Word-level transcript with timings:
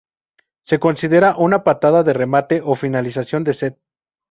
Se 0.61 0.79
considera 0.79 1.35
una 1.37 1.63
patada 1.63 2.01
de 2.01 2.13
remate 2.13 2.63
o 2.65 2.73
finalización 2.73 3.43
de 3.43 3.53
set. 3.53 3.79